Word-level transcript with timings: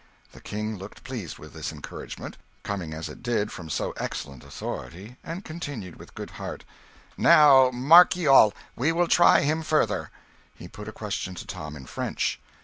The 0.31 0.41
King 0.41 0.79
looked 0.79 1.03
pleased 1.03 1.37
with 1.37 1.53
this 1.53 1.71
encouragement, 1.71 2.35
coming 2.63 2.91
as 2.91 3.07
it 3.07 3.21
did 3.21 3.51
from 3.51 3.69
so 3.69 3.91
excellent 3.97 4.43
authority, 4.43 5.17
and 5.23 5.45
continued 5.45 5.97
with 5.97 6.15
good 6.15 6.31
heart 6.41 6.65
"Now 7.19 7.69
mark 7.69 8.15
ye 8.15 8.25
all: 8.25 8.51
we 8.75 8.91
will 8.91 9.07
try 9.07 9.41
him 9.41 9.61
further." 9.61 10.09
He 10.55 10.67
put 10.67 10.87
a 10.87 10.91
question 10.91 11.35
to 11.35 11.45
Tom 11.45 11.75
in 11.75 11.85
French. 11.85 12.39